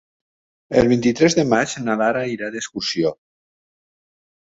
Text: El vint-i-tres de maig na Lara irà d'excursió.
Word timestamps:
El 0.81 0.89
vint-i-tres 0.91 1.37
de 1.41 1.45
maig 1.53 1.77
na 1.85 1.99
Lara 2.01 2.25
irà 2.39 2.53
d'excursió. 2.59 3.17